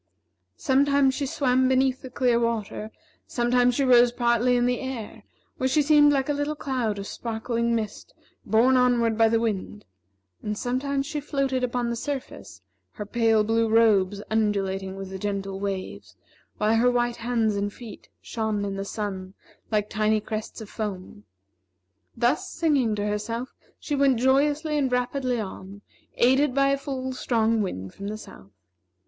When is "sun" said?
18.85-19.35